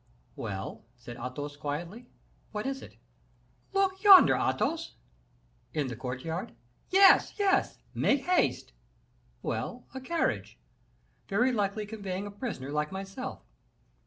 [0.35, 2.07] "Well," said Athos, quietly;
[2.51, 2.95] "what is it?"
[3.71, 4.95] "Look yonder, Athos."
[5.75, 6.53] "In the courtyard?"
[6.89, 8.73] "Yes, yes; make haste!"
[9.43, 10.57] "Well, a carriage;
[11.27, 13.43] very likely conveying a prisoner like myself."